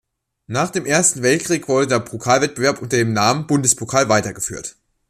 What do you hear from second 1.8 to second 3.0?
der Pokalwettbewerb unter